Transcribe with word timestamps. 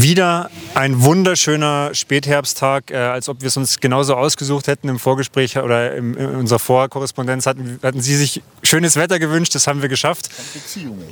Wieder 0.00 0.50
ein 0.74 1.02
wunderschöner 1.02 1.94
Spätherbsttag, 1.94 2.90
äh, 2.90 2.96
als 2.96 3.28
ob 3.28 3.42
wir 3.42 3.48
es 3.48 3.58
uns 3.58 3.78
genauso 3.78 4.16
ausgesucht 4.16 4.66
hätten 4.66 4.88
im 4.88 4.98
Vorgespräch 4.98 5.58
oder 5.58 5.94
im, 5.94 6.16
in 6.16 6.30
unserer 6.30 6.58
Vorkorrespondenz 6.58 7.44
hatten, 7.44 7.78
hatten 7.82 8.00
Sie 8.00 8.16
sich 8.16 8.42
schönes 8.62 8.96
Wetter 8.96 9.18
gewünscht, 9.18 9.54
das 9.54 9.66
haben 9.66 9.82
wir 9.82 9.90
geschafft. 9.90 10.30
Beziehungen. 10.54 11.04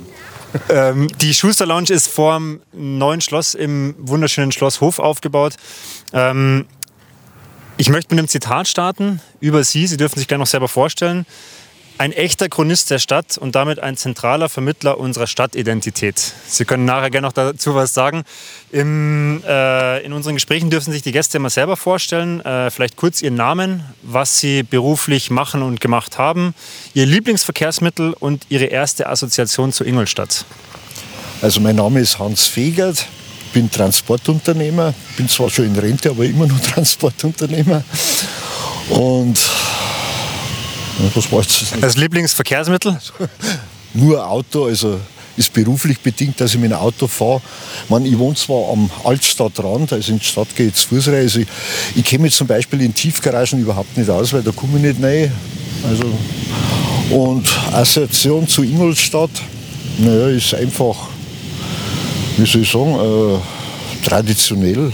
Ähm, 0.69 1.09
die 1.19 1.35
Schuster 1.35 1.67
Lounge 1.67 1.91
ist 1.91 2.07
vor 2.07 2.33
dem 2.33 2.61
neuen 2.73 3.21
Schloss 3.21 3.53
im 3.53 3.93
wunderschönen 3.99 4.51
Schloss 4.51 4.81
Hof 4.81 4.97
aufgebaut. 4.97 5.57
Ähm, 6.11 6.65
ich 7.77 7.89
möchte 7.89 8.15
mit 8.15 8.19
einem 8.19 8.27
Zitat 8.29 8.67
starten 8.67 9.21
über 9.39 9.63
Sie. 9.63 9.85
Sie 9.85 9.97
dürfen 9.97 10.17
sich 10.17 10.27
gerne 10.27 10.41
noch 10.41 10.47
selber 10.47 10.67
vorstellen. 10.67 11.27
Ein 11.97 12.13
echter 12.13 12.49
Chronist 12.49 12.89
der 12.89 12.97
Stadt 12.97 13.37
und 13.37 13.53
damit 13.53 13.79
ein 13.79 13.95
zentraler 13.95 14.49
Vermittler 14.49 14.97
unserer 14.97 15.27
Stadtidentität. 15.27 16.33
Sie 16.47 16.65
können 16.65 16.85
nachher 16.85 17.11
gerne 17.11 17.27
noch 17.27 17.33
dazu 17.33 17.75
was 17.75 17.93
sagen. 17.93 18.23
Im, 18.71 19.43
äh, 19.47 20.03
in 20.03 20.11
unseren 20.13 20.33
Gesprächen 20.33 20.71
dürfen 20.71 20.91
sich 20.91 21.03
die 21.03 21.11
Gäste 21.11 21.37
immer 21.37 21.51
selber 21.51 21.77
vorstellen. 21.77 22.41
Äh, 22.41 22.71
vielleicht 22.71 22.95
kurz 22.95 23.21
ihren 23.21 23.35
Namen, 23.35 23.83
was 24.01 24.39
sie 24.39 24.63
beruflich 24.63 25.29
machen 25.29 25.61
und 25.61 25.79
gemacht 25.79 26.17
haben, 26.17 26.55
ihr 26.95 27.05
Lieblingsverkehrsmittel 27.05 28.13
und 28.19 28.45
ihre 28.49 28.65
erste 28.65 29.07
Assoziation 29.07 29.71
zu 29.71 29.83
Ingolstadt. 29.83 30.45
Also 31.41 31.59
mein 31.59 31.75
Name 31.75 31.99
ist 31.99 32.17
Hans 32.19 32.47
Fegert, 32.47 33.07
bin 33.53 33.69
Transportunternehmer, 33.69 34.93
bin 35.17 35.29
zwar 35.29 35.49
schon 35.49 35.65
in 35.65 35.77
Rente, 35.77 36.09
aber 36.09 36.25
immer 36.25 36.47
noch 36.47 36.59
Transportunternehmer. 36.73 37.83
Und 38.89 39.39
was 41.13 41.31
war 41.31 41.41
jetzt? 41.41 41.73
Das 41.81 41.97
Lieblingsverkehrsmittel? 41.97 42.99
Nur 43.93 44.25
Auto, 44.27 44.65
also 44.65 44.99
ist 45.37 45.53
beruflich 45.53 45.99
bedingt, 45.99 46.39
dass 46.39 46.53
ich 46.53 46.59
mit 46.59 46.71
dem 46.71 46.77
Auto 46.77 47.07
fahre. 47.07 47.41
Ich, 47.89 48.11
ich 48.11 48.17
wohne 48.17 48.35
zwar 48.35 48.71
am 48.71 48.89
Altstadtrand, 49.03 49.93
also 49.93 50.11
in 50.11 50.19
die 50.19 50.25
Stadt 50.25 50.55
gehe 50.55 50.67
ich 50.67 50.75
zu 50.75 50.89
Fuß 50.89 51.07
rein. 51.07 51.15
Also 51.15 51.39
ich, 51.39 51.47
ich 51.95 52.03
kenne 52.03 52.23
mich 52.23 52.33
zum 52.33 52.47
Beispiel 52.47 52.81
in 52.81 52.93
Tiefgaragen 52.93 53.59
überhaupt 53.59 53.97
nicht 53.97 54.09
aus, 54.09 54.33
weil 54.33 54.43
da 54.43 54.51
komme 54.51 54.77
ich 54.77 54.83
nicht 54.83 55.03
rein. 55.03 55.31
Also, 55.83 56.13
und 57.15 57.47
Assoziation 57.73 58.47
zu 58.47 58.63
Ingolstadt, 58.63 59.31
naja, 59.97 60.27
ist 60.27 60.53
einfach, 60.53 60.95
wie 62.37 62.45
soll 62.45 62.61
ich 62.61 62.71
sagen, 62.71 62.95
äh, 62.95 64.07
traditionell. 64.07 64.91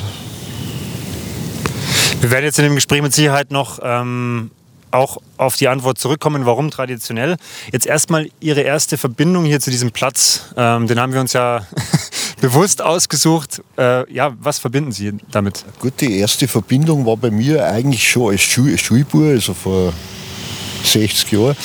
Wir 2.21 2.31
werden 2.31 2.45
jetzt 2.45 2.57
in 2.57 2.63
dem 2.63 2.75
Gespräch 2.75 3.01
mit 3.01 3.13
Sicherheit 3.13 3.51
noch 3.51 3.79
ähm, 3.83 4.49
auch 4.91 5.17
auf 5.37 5.55
die 5.55 5.67
Antwort 5.67 5.97
zurückkommen, 5.97 6.45
warum 6.45 6.71
traditionell. 6.71 7.37
Jetzt 7.71 7.85
erstmal 7.85 8.29
Ihre 8.39 8.61
erste 8.61 8.97
Verbindung 8.97 9.45
hier 9.45 9.59
zu 9.59 9.69
diesem 9.71 9.91
Platz. 9.91 10.45
Ähm, 10.55 10.87
den 10.87 10.99
haben 10.99 11.13
wir 11.13 11.21
uns 11.21 11.33
ja 11.33 11.65
bewusst 12.41 12.81
ausgesucht. 12.81 13.61
Äh, 13.77 14.11
ja, 14.11 14.35
was 14.39 14.59
verbinden 14.59 14.91
Sie 14.91 15.13
damit? 15.31 15.65
Gut, 15.79 15.93
die 16.01 16.19
erste 16.19 16.47
Verbindung 16.47 17.05
war 17.05 17.17
bei 17.17 17.31
mir 17.31 17.65
eigentlich 17.65 18.09
schon 18.09 18.31
als 18.31 18.41
Schul 18.41 18.77
Schulbub, 18.77 19.23
also 19.23 19.53
vor 19.53 19.93
60 20.83 21.31
Jahren. 21.31 21.55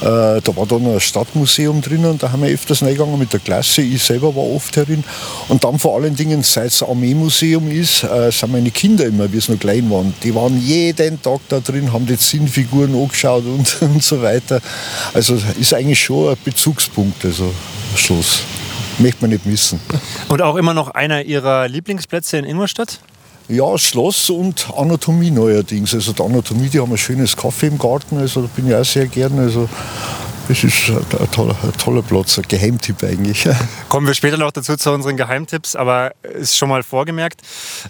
Äh, 0.00 0.42
da 0.42 0.56
war 0.56 0.66
dann 0.66 0.86
ein 0.86 1.00
Stadtmuseum 1.00 1.80
drin 1.80 2.04
und 2.04 2.22
da 2.22 2.30
haben 2.30 2.42
wir 2.42 2.50
öfters 2.50 2.82
reingegangen 2.82 3.18
mit 3.18 3.32
der 3.32 3.40
Klasse. 3.40 3.82
Ich 3.82 4.02
selber 4.02 4.34
war 4.36 4.44
oft 4.44 4.76
herin. 4.76 5.02
Und 5.48 5.64
dann 5.64 5.78
vor 5.78 5.96
allen 5.96 6.14
Dingen, 6.14 6.42
seit 6.42 6.66
es 6.66 6.82
Armeemuseum 6.82 7.70
ist, 7.70 8.04
äh, 8.04 8.30
sind 8.30 8.52
meine 8.52 8.70
Kinder 8.70 9.06
immer, 9.06 9.32
wie 9.32 9.40
sie 9.40 9.52
noch 9.52 9.60
klein 9.60 9.90
waren, 9.90 10.14
die 10.22 10.34
waren 10.34 10.60
jeden 10.60 11.20
Tag 11.22 11.40
da 11.48 11.60
drin, 11.60 11.92
haben 11.92 12.06
die 12.06 12.18
Zinnfiguren 12.18 12.94
angeschaut 12.94 13.44
und, 13.46 13.76
und 13.82 14.02
so 14.02 14.20
weiter. 14.22 14.60
Also 15.14 15.38
ist 15.58 15.72
eigentlich 15.72 16.02
schon 16.02 16.30
ein 16.30 16.36
Bezugspunkt, 16.44 17.24
also 17.24 17.52
Schloss. 17.94 18.42
Möchte 18.98 19.22
man 19.22 19.30
nicht 19.30 19.44
missen. 19.44 19.78
Und 20.28 20.40
auch 20.40 20.56
immer 20.56 20.72
noch 20.72 20.88
einer 20.88 21.22
Ihrer 21.22 21.68
Lieblingsplätze 21.68 22.38
in 22.38 22.44
Ingolstadt? 22.44 23.00
Ja, 23.48 23.78
Schloss 23.78 24.28
und 24.28 24.66
Anatomie 24.76 25.30
neuerdings. 25.30 25.94
Also 25.94 26.12
die 26.12 26.22
Anatomie, 26.22 26.68
die 26.68 26.80
haben 26.80 26.90
ein 26.90 26.98
schönes 26.98 27.36
Kaffee 27.36 27.68
im 27.68 27.78
Garten, 27.78 28.18
also 28.18 28.42
da 28.42 28.48
bin 28.56 28.68
ich 28.68 28.74
auch 28.74 28.84
sehr 28.84 29.06
gerne. 29.06 29.42
Also 29.42 29.68
das 30.48 30.64
ist 30.64 30.88
ein 30.88 31.30
toller, 31.30 31.56
ein 31.62 31.72
toller 31.78 32.02
Platz, 32.02 32.38
ein 32.38 32.44
Geheimtipp 32.48 33.04
eigentlich. 33.04 33.48
Kommen 33.88 34.08
wir 34.08 34.14
später 34.14 34.36
noch 34.36 34.50
dazu 34.50 34.76
zu 34.76 34.90
unseren 34.90 35.16
Geheimtipps, 35.16 35.76
aber 35.76 36.12
ist 36.22 36.56
schon 36.56 36.68
mal 36.68 36.82
vorgemerkt. 36.82 37.42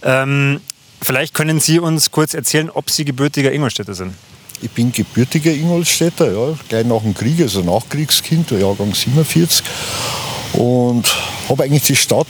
Ähm, 0.03 0.60
vielleicht 1.00 1.32
können 1.32 1.58
Sie 1.58 1.78
uns 1.78 2.10
kurz 2.10 2.34
erzählen, 2.34 2.69
ob 2.69 2.91
Sie 2.91 3.06
gebürtiger 3.06 3.50
Ingolstädter 3.50 3.94
sind. 3.94 4.12
Ich 4.60 4.70
bin 4.70 4.92
gebürtiger 4.92 5.52
Ingolstädter, 5.52 6.32
ja, 6.32 6.54
gleich 6.69 6.86
nach 6.86 7.00
dem 7.00 7.14
Krieg, 7.14 7.41
also 7.41 7.62
Nachkriegskind, 7.62 8.50
Jahrgang 8.50 8.94
47. 8.94 9.64
Und 10.54 11.14
habe 11.48 11.64
eigentlich 11.64 11.82
die 11.82 11.97
Stadt 11.97 12.26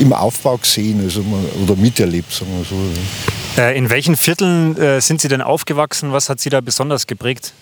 im 0.00 0.12
Aufbau 0.14 0.56
gesehen 0.56 1.00
also, 1.04 1.22
oder 1.62 1.76
miterlebt, 1.76 2.32
sagen 2.32 2.50
wir 2.56 2.64
so. 2.64 3.60
Äh, 3.60 3.76
in 3.76 3.90
welchen 3.90 4.16
Vierteln 4.16 4.76
äh, 4.78 5.00
sind 5.00 5.20
Sie 5.20 5.28
denn 5.28 5.42
aufgewachsen? 5.42 6.12
Was 6.12 6.28
hat 6.28 6.40
Sie 6.40 6.48
da 6.48 6.60
besonders 6.60 7.06
geprägt? 7.06 7.52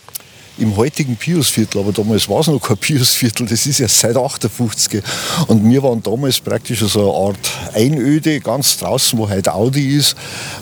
Im 0.57 0.77
heutigen 0.77 1.17
Piusviertel, 1.17 1.81
aber 1.81 1.93
damals 1.93 2.29
war 2.29 2.41
es 2.41 2.49
noch 2.49 2.61
kein 2.61 2.79
Piusviertel, 2.79 3.47
das 3.47 3.67
ist 3.67 3.79
ja 3.79 3.89
seit 3.89 4.17
58. 4.17 5.03
Und 5.47 5.69
wir 5.69 5.83
waren 5.83 6.03
damals 6.03 6.41
praktisch 6.41 6.81
so 6.81 7.01
eine 7.01 7.29
Art 7.29 7.75
Einöde, 7.75 8.41
ganz 8.41 8.77
draußen, 8.79 9.19
wo 9.19 9.29
heute 9.29 9.55
Audi 9.55 9.97
ist. 9.97 10.17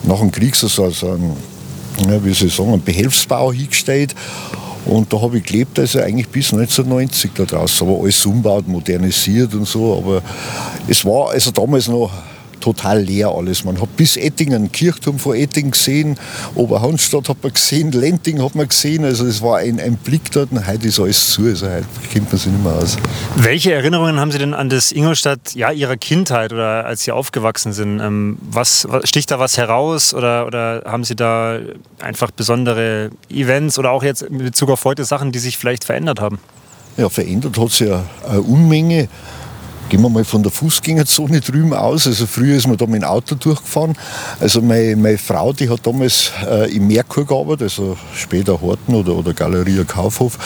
Nach 0.05 0.19
dem 0.19 0.31
Krieg 0.31 0.55
so, 0.55 0.69
so 0.69 0.87
ein, 0.87 1.37
ja, 2.09 2.25
wie 2.25 2.33
soll 2.33 2.49
ich 2.49 2.55
sagen, 2.55 2.75
ein 2.75 2.83
Behelfsbau 2.83 3.53
hingestellt. 3.53 4.15
Und 4.87 5.13
da 5.13 5.21
habe 5.21 5.39
ich 5.39 5.45
gelebt, 5.45 5.79
also 5.79 5.99
eigentlich 5.99 6.29
bis 6.29 6.53
1990 6.53 7.33
da 7.35 7.45
draußen. 7.45 7.87
Aber 7.87 8.01
alles 8.03 8.25
umbaut, 8.25 8.69
modernisiert 8.69 9.53
und 9.55 9.67
so. 9.67 9.99
Aber 9.99 10.23
es 10.89 11.05
war 11.05 11.31
also 11.31 11.51
damals 11.51 11.89
noch 11.89 12.11
total 12.61 13.03
leer 13.03 13.29
alles. 13.29 13.65
Man 13.65 13.81
hat 13.81 13.97
bis 13.97 14.17
Ettingen, 14.17 14.73
Kirchturm 14.73 15.19
von 15.19 15.37
Ettingen 15.37 15.71
gesehen, 15.71 16.19
Oberhaunstadt 16.55 17.29
hat 17.29 17.43
man 17.43 17.53
gesehen, 17.53 17.93
Lenting 17.93 18.43
hat 18.43 18.55
man 18.55 18.69
gesehen. 18.69 19.05
Also 19.05 19.27
es 19.27 19.43
war 19.43 19.59
ein, 19.59 19.81
ein 19.81 19.97
Blick 19.97 20.31
dort 20.33 20.53
und 20.53 20.67
heute 20.67 20.89
ist 20.89 21.01
alles 21.01 21.31
zu. 21.31 21.47
Also 21.47 21.67
heute 21.67 21.85
kennt 22.13 22.31
man 22.31 22.39
sich 22.39 22.53
nicht 22.53 22.63
mehr 22.63 22.73
aus. 22.73 22.97
Welche 23.37 23.73
Erinnerungen 23.73 24.19
haben 24.19 24.31
Sie 24.31 24.39
denn 24.39 24.55
an 24.55 24.69
das 24.69 24.93
Ingolstadt 24.93 25.55
ja, 25.55 25.71
Ihrer 25.71 25.97
Kindheit 25.97 26.53
oder 26.53 26.87
als 26.87 27.05
Sie 27.05 27.13
aufgewachsen 27.13 27.73
sind? 27.73 28.01
Ähm, 28.01 28.39
was, 28.41 28.87
sticht 29.05 29.31
da 29.31 29.39
was 29.39 29.57
heraus 29.57 30.15
oder, 30.15 30.47
oder 30.47 30.83
haben 30.87 31.05
Sie 31.05 31.17
da 31.17 31.59
einfach 32.01 32.31
besondere 32.31 33.11
Events 33.31 33.79
oder 33.79 33.91
auch 33.91 34.03
jetzt 34.03 34.23
in 34.23 34.39
Bezug 34.39 34.71
auf 34.71 34.85
heute 34.85 35.05
Sachen, 35.05 35.33
die 35.33 35.39
sich 35.39 35.59
vielleicht 35.59 35.85
verändert 35.85 36.21
haben? 36.21 36.39
Ja, 36.97 37.09
verändert 37.09 37.59
hat 37.59 37.71
sich 37.71 37.89
ja 37.89 38.05
eine 38.29 38.41
Unmenge. 38.41 39.09
Gehen 39.89 40.03
wir 40.03 40.09
mal 40.09 40.25
von 40.25 40.43
der 40.43 40.51
Fußgängerzone 40.51 41.41
drüben 41.41 41.73
aus. 41.73 42.09
Also 42.09 42.27
früher 42.27 42.57
ist 42.57 42.67
man 42.67 42.77
da 42.77 42.87
mit 42.87 43.03
dem 43.03 43.05
Auto 43.05 43.37
durchgefahren. 43.37 43.97
Also 44.41 44.61
meine, 44.61 44.97
meine 44.97 45.17
Frau, 45.17 45.53
die 45.53 45.71
hat 45.71 45.87
damals 45.87 46.33
äh, 46.45 46.75
im 46.75 46.89
Merkur 46.89 47.25
gearbeitet, 47.25 47.63
also 47.63 47.97
später 48.13 48.61
Horten 48.61 48.97
oder, 48.97 49.15
oder 49.15 49.33
Galeria 49.33 49.85
Kaufhof. 49.85 50.39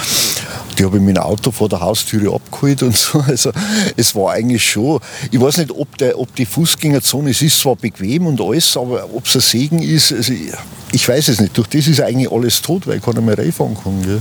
Die 0.79 0.85
habe 0.85 0.99
ich 0.99 1.03
mit 1.03 1.17
dem 1.17 1.23
Auto 1.23 1.51
vor 1.51 1.71
der 1.71 1.81
Haustüre 1.81 2.35
abgeholt 2.35 2.83
und 2.83 2.95
so. 2.97 3.21
Also 3.21 3.51
es 3.97 4.15
war 4.15 4.33
eigentlich 4.33 4.63
schon, 4.63 5.01
ich 5.31 5.41
weiß 5.41 5.57
nicht, 5.57 5.71
ob, 5.71 5.97
der, 5.97 6.19
ob 6.19 6.35
die 6.35 6.45
Fußgängerzone, 6.45 7.31
es 7.31 7.41
ist 7.41 7.61
zwar 7.61 7.77
bequem 7.77 8.27
und 8.27 8.43
alles, 8.43 8.77
aber 8.77 9.05
ob 9.15 9.27
es 9.27 9.37
ein 9.37 9.41
Segen 9.41 9.81
ist, 9.81 10.13
also 10.13 10.35
ich, 10.35 10.53
ich 10.93 11.09
weiß 11.09 11.29
es 11.29 11.41
nicht. 11.41 11.57
Durch 11.57 11.69
das 11.69 11.87
ist 11.87 12.03
eigentlich 12.03 12.31
alles 12.31 12.61
tot, 12.61 12.87
weil 12.87 12.99
ich 12.99 13.03
keiner 13.03 13.23
mehr 13.23 13.39
reinfahren 13.39 13.75
kann. 13.83 14.03
Gell. 14.03 14.21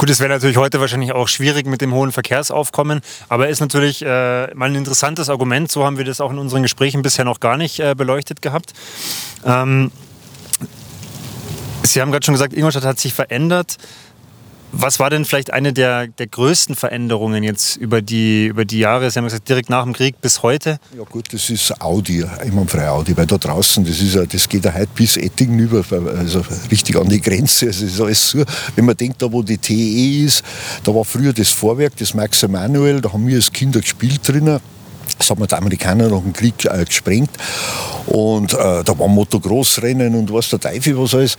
Gut, 0.00 0.08
es 0.08 0.18
wäre 0.18 0.30
natürlich 0.30 0.56
heute 0.56 0.80
wahrscheinlich 0.80 1.12
auch 1.12 1.28
schwierig 1.28 1.66
mit 1.66 1.82
dem 1.82 1.92
hohen 1.92 2.10
Verkehrsaufkommen, 2.10 3.02
aber 3.28 3.50
ist 3.50 3.60
natürlich 3.60 4.00
äh, 4.00 4.46
mal 4.54 4.70
ein 4.70 4.74
interessantes 4.74 5.28
Argument. 5.28 5.70
So 5.70 5.84
haben 5.84 5.98
wir 5.98 6.06
das 6.06 6.22
auch 6.22 6.30
in 6.30 6.38
unseren 6.38 6.62
Gesprächen 6.62 7.02
bisher 7.02 7.26
noch 7.26 7.38
gar 7.38 7.58
nicht 7.58 7.80
äh, 7.80 7.94
beleuchtet 7.94 8.40
gehabt. 8.40 8.72
Ähm, 9.44 9.92
Sie 11.82 12.00
haben 12.00 12.12
gerade 12.12 12.24
schon 12.24 12.32
gesagt, 12.32 12.54
Ingolstadt 12.54 12.86
hat 12.86 12.98
sich 12.98 13.12
verändert. 13.12 13.76
Was 14.72 15.00
war 15.00 15.10
denn 15.10 15.24
vielleicht 15.24 15.52
eine 15.52 15.72
der, 15.72 16.06
der 16.06 16.28
größten 16.28 16.76
Veränderungen 16.76 17.42
jetzt 17.42 17.76
über 17.76 18.02
die, 18.02 18.46
über 18.46 18.64
die 18.64 18.78
Jahre? 18.78 19.10
Sie 19.10 19.18
haben 19.18 19.24
gesagt, 19.24 19.48
direkt 19.48 19.68
nach 19.68 19.82
dem 19.82 19.92
Krieg 19.92 20.20
bis 20.20 20.42
heute? 20.42 20.78
Ja 20.96 21.02
gut, 21.04 21.32
das 21.32 21.50
ist 21.50 21.80
Audi, 21.80 22.24
einwandfrei 22.24 22.88
Audi, 22.88 23.16
weil 23.16 23.26
da 23.26 23.36
draußen, 23.36 23.84
das, 23.84 24.00
ist, 24.00 24.16
das 24.32 24.48
geht 24.48 24.64
ja 24.64 24.72
heute 24.72 24.88
bis 24.94 25.16
Ettingen 25.16 25.58
über, 25.58 25.84
also 26.16 26.44
richtig 26.70 26.96
an 26.96 27.08
die 27.08 27.20
Grenze. 27.20 27.66
Also 27.66 27.84
ist 27.84 28.00
alles 28.00 28.28
so. 28.30 28.44
Wenn 28.76 28.84
man 28.84 28.96
denkt, 28.96 29.20
da 29.20 29.30
wo 29.32 29.42
die 29.42 29.58
TE 29.58 30.24
ist, 30.24 30.44
da 30.84 30.94
war 30.94 31.04
früher 31.04 31.32
das 31.32 31.48
Vorwerk, 31.50 31.96
das 31.96 32.14
Max 32.14 32.42
Emanuel, 32.42 33.00
da 33.00 33.12
haben 33.12 33.26
wir 33.26 33.36
als 33.36 33.52
Kinder 33.52 33.80
gespielt 33.80 34.26
drinnen. 34.26 34.60
Das 35.20 35.30
haben 35.30 35.46
die 35.46 35.54
Amerikaner 35.54 36.08
nach 36.08 36.20
dem 36.20 36.32
Krieg 36.32 36.64
äh, 36.64 36.84
gesprengt. 36.84 37.30
Und 38.06 38.54
äh, 38.54 38.82
da 38.82 38.98
war 38.98 39.06
Motocross-Rennen 39.06 40.14
und 40.14 40.32
was 40.32 40.48
der 40.48 40.58
Teufel 40.58 40.98
was 40.98 41.14
alles. 41.14 41.36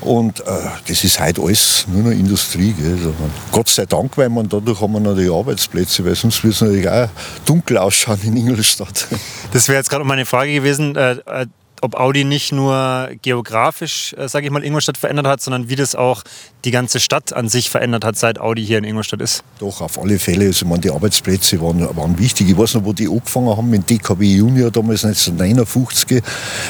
Und 0.00 0.40
äh, 0.40 0.44
das 0.86 1.02
ist 1.02 1.20
heute 1.20 1.42
alles 1.42 1.84
nur 1.88 2.04
noch 2.04 2.10
Industrie. 2.12 2.72
Gell. 2.72 2.92
Also, 2.92 3.14
Gott 3.50 3.68
sei 3.68 3.86
Dank, 3.86 4.16
weil 4.16 4.28
man 4.28 4.48
dadurch 4.48 4.80
haben 4.80 4.92
wir 4.92 5.00
noch 5.00 5.16
die 5.16 5.28
Arbeitsplätze, 5.28 6.04
weil 6.04 6.14
sonst 6.14 6.44
würde 6.44 6.54
es 6.54 6.60
natürlich 6.60 6.88
auch 6.88 7.08
dunkel 7.44 7.78
ausschauen 7.78 8.20
in 8.22 8.36
Ingolstadt. 8.36 9.08
Das 9.52 9.68
wäre 9.68 9.78
jetzt 9.78 9.90
gerade 9.90 10.04
meine 10.04 10.26
Frage 10.26 10.52
gewesen. 10.52 10.96
Äh, 10.96 11.16
äh 11.26 11.46
ob 11.84 12.00
Audi 12.00 12.24
nicht 12.24 12.50
nur 12.50 13.10
geografisch, 13.20 14.14
äh, 14.18 14.26
sage 14.26 14.46
ich 14.46 14.52
mal, 14.52 14.64
Ingolstadt 14.64 14.96
verändert 14.96 15.26
hat, 15.26 15.40
sondern 15.42 15.68
wie 15.68 15.76
das 15.76 15.94
auch 15.94 16.22
die 16.64 16.70
ganze 16.70 16.98
Stadt 16.98 17.34
an 17.34 17.48
sich 17.50 17.68
verändert 17.68 18.04
hat, 18.06 18.16
seit 18.16 18.40
Audi 18.40 18.64
hier 18.64 18.78
in 18.78 18.84
Ingolstadt 18.84 19.20
ist. 19.20 19.44
Doch, 19.58 19.82
auf 19.82 20.00
alle 20.00 20.18
Fälle. 20.18 20.46
Also, 20.46 20.64
ich 20.64 20.70
meine, 20.70 20.80
die 20.80 20.90
Arbeitsplätze 20.90 21.60
waren, 21.60 21.86
waren 21.94 22.18
wichtig. 22.18 22.48
Ich 22.48 22.56
weiß 22.56 22.74
noch, 22.74 22.84
wo 22.84 22.94
die 22.94 23.06
angefangen 23.06 23.54
haben 23.54 23.68
mit 23.68 23.88
DKW 23.88 24.24
Junior 24.24 24.70
damals 24.70 25.04
1959. 25.04 26.22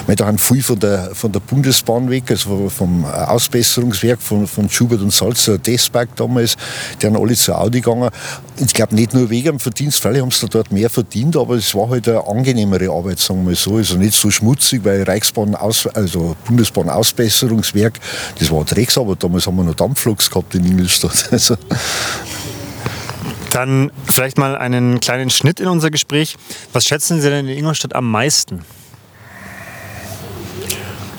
Meine, 0.07 0.17
da 0.17 0.27
haben 0.27 0.39
viel 0.39 0.63
von 0.63 0.79
der, 0.81 1.15
von 1.15 1.31
der 1.31 1.41
Bundesbahn 1.41 2.11
weg, 2.11 2.25
also 2.31 2.69
vom 2.69 3.05
Ausbesserungswerk 3.05 4.21
von, 4.21 4.49
von 4.49 4.69
Schubert 4.69 5.01
und 5.01 5.13
Salzer, 5.13 5.59
Desberg 5.59 6.15
damals, 6.17 6.57
die 7.01 7.07
haben 7.07 7.17
alle 7.17 7.35
zu 7.35 7.55
Audi 7.55 7.81
gegangen. 7.81 8.11
Ich 8.59 8.73
glaube 8.73 8.95
nicht 8.95 9.13
nur 9.15 9.31
wegen 9.31 9.47
dem 9.47 9.61
Verdienst, 9.61 10.01
vielleicht 10.01 10.23
haben 10.23 10.31
sie 10.31 10.49
dort 10.49 10.71
mehr 10.71 10.89
verdient, 10.89 11.37
aber 11.37 11.57
es 11.57 11.75
war 11.75 11.89
halt 11.91 12.09
eine 12.09 12.25
angenehmere 12.25 12.89
Arbeit, 12.89 13.19
sagen 13.19 13.41
wir 13.41 13.51
mal 13.51 13.55
so. 13.57 13.77
Also 13.77 13.97
nicht 13.97 14.15
so 14.15 14.31
schmutzig, 14.31 14.85
weil 14.85 15.03
Reichsbahn, 15.03 15.57
aus, 15.57 15.89
also 15.89 16.37
Bundesbahn 16.47 16.89
Ausbesserungswerk, 16.89 17.99
das 18.39 18.53
war 18.53 18.65
Drecksarbeit. 18.65 19.25
Damals 19.25 19.49
haben 19.49 19.57
wir 19.57 19.65
noch 19.65 19.75
Dampfloks 19.75 20.31
gehabt 20.31 20.55
in 20.55 20.65
Ingolstadt. 20.65 21.29
Also. 21.35 21.57
Dann 23.51 23.91
vielleicht 24.07 24.39
mal 24.39 24.57
einen 24.57 25.01
kleinen 25.01 25.31
Schnitt 25.31 25.59
in 25.59 25.69
unser 25.69 25.91
Gespräch. 25.91 26.37
Was 26.73 26.87
schätzen 26.87 27.21
Sie 27.21 27.31
denn 27.31 27.49
in 27.49 27.59
Ingolstadt 27.59 27.95
am 27.95 28.09
meisten? 28.11 28.65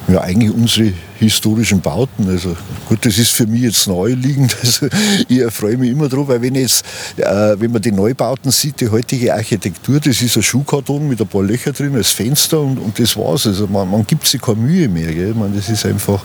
Ja, 0.08 0.22
eigentlich 0.22 0.54
unsere 0.54 0.94
historischen 1.26 1.82
Bauten. 1.82 2.28
Also 2.30 2.56
gut, 2.88 3.06
das 3.06 3.18
ist 3.18 3.32
für 3.32 3.46
mich 3.46 3.62
jetzt 3.62 3.88
naheliegend. 3.88 4.56
Also 4.66 4.88
ich 5.28 5.40
erfreue 5.40 5.78
mich 5.78 5.92
immer 5.92 6.10
drauf, 6.10 6.28
weil 6.28 6.42
wenn 6.42 6.56
jetzt, 6.56 6.84
äh, 7.18 7.56
wenn 7.60 7.72
man 7.72 7.82
die 7.82 7.92
Neubauten 7.92 8.52
sieht, 8.52 8.82
die 8.82 8.90
heutige 8.90 9.34
Architektur, 9.34 10.00
das 10.00 10.22
ist 10.22 10.36
ein 10.38 10.44
Schuhkarton 10.44 11.08
mit 11.08 11.22
ein 11.22 11.28
paar 11.28 11.44
Löcher 11.44 11.72
drin 11.72 11.96
als 11.96 12.10
Fenster 12.10 12.60
und, 12.60 12.80
und 12.80 12.98
das 12.98 13.16
war's. 13.16 13.46
Also 13.46 13.68
man, 13.68 13.90
man 13.90 14.06
gibt 14.08 14.26
sich 14.28 14.42
keine 14.42 14.58
Mühe 14.58 14.90
mehr. 14.90 15.14
Gell? 15.14 15.34
Man, 15.34 15.56
das 15.56 15.70
ist 15.70 15.86
einfach. 15.86 16.24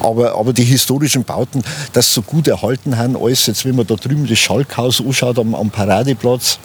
Aber, 0.00 0.34
aber 0.34 0.52
die 0.52 0.64
historischen 0.64 1.24
Bauten, 1.24 1.62
das 1.92 2.12
so 2.12 2.22
gut 2.22 2.48
erhalten 2.48 2.96
haben, 2.96 3.16
alles 3.16 3.46
jetzt, 3.46 3.64
wenn 3.64 3.76
man 3.76 3.86
da 3.86 3.96
drüben 3.96 4.26
das 4.26 4.38
Schalkhaus 4.38 5.00
anschaut 5.00 5.38
am, 5.38 5.54
am 5.54 5.70
Paradeplatz, 5.70 6.58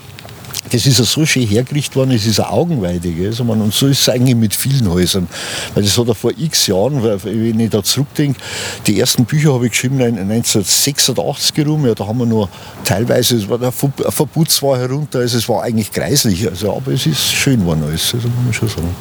das 0.74 0.88
ist 0.88 0.98
ja 0.98 1.06
so 1.06 1.24
schön 1.26 1.46
hergerichtet 1.46 1.96
worden, 1.96 2.12
es 2.12 2.26
ist 2.26 2.40
eine 2.40 2.50
Augenweide. 2.50 3.14
Also 3.26 3.44
man, 3.44 3.62
und 3.62 3.74
so 3.74 3.88
ist 3.88 4.02
es 4.02 4.10
eigentlich 4.10 4.36
mit 4.36 4.56
vielen 4.56 4.90
Häusern. 4.90 5.28
Weil 5.76 5.84
das 5.84 5.96
hat 5.98 6.08
er 6.08 6.16
vor 6.16 6.32
x 6.36 6.66
Jahren, 6.66 7.04
wenn 7.04 7.60
ich 7.60 7.70
da 7.70 7.84
zurückdenke, 7.84 8.40
die 8.88 9.00
ersten 9.00 9.26
Bücher 9.26 9.54
habe 9.54 9.68
ich 9.68 9.72
geschrieben 9.72 10.02
1986 10.02 11.56
herum, 11.58 11.86
ja, 11.86 11.94
da 11.94 12.08
haben 12.08 12.18
wir 12.18 12.26
noch 12.26 12.50
teilweise, 12.84 13.38
es 13.38 13.48
war 13.48 13.60
der 13.60 13.72
Verputz 13.72 14.64
war 14.64 14.80
herunter, 14.80 15.20
also 15.20 15.38
es 15.38 15.48
war 15.48 15.62
eigentlich 15.62 15.92
kreislich. 15.92 16.48
Also, 16.48 16.76
aber 16.76 16.92
es 16.92 17.06
ist 17.06 17.32
schön 17.32 17.60
geworden 17.60 17.84
alles, 17.88 18.12
also 18.14 18.28
muss 18.28 18.44
man 18.44 18.54
schon 18.54 18.70
sagen. 18.70 18.96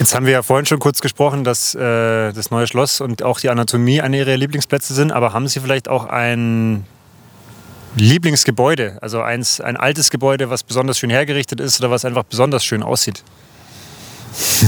Jetzt 0.00 0.16
haben 0.16 0.26
wir 0.26 0.32
ja 0.32 0.42
vorhin 0.42 0.66
schon 0.66 0.80
kurz 0.80 1.00
gesprochen, 1.00 1.44
dass 1.44 1.76
äh, 1.76 2.32
das 2.32 2.50
neue 2.50 2.66
Schloss 2.66 3.00
und 3.00 3.22
auch 3.22 3.38
die 3.38 3.48
Anatomie 3.48 4.00
eine 4.00 4.18
Ihrer 4.18 4.36
Lieblingsplätze 4.36 4.94
sind, 4.94 5.12
aber 5.12 5.32
haben 5.32 5.46
Sie 5.46 5.60
vielleicht 5.60 5.88
auch 5.88 6.06
ein 6.06 6.84
Lieblingsgebäude? 7.96 8.98
Also 9.00 9.22
eins, 9.22 9.60
ein 9.60 9.76
altes 9.76 10.10
Gebäude, 10.10 10.50
was 10.50 10.62
besonders 10.62 10.98
schön 10.98 11.10
hergerichtet 11.10 11.60
ist 11.60 11.80
oder 11.80 11.90
was 11.90 12.04
einfach 12.04 12.24
besonders 12.24 12.64
schön 12.64 12.82
aussieht? 12.82 13.22